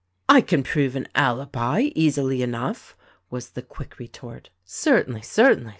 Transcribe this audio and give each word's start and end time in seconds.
"I 0.27 0.41
can 0.41 0.63
prove 0.63 0.95
an 0.95 1.07
alibi, 1.13 1.91
easily 1.93 2.41
enough," 2.41 2.97
was 3.29 3.51
the 3.51 3.61
quick 3.61 3.99
re 3.99 4.07
tort. 4.07 4.49
"Certainly, 4.65 5.21
certainly!" 5.21 5.69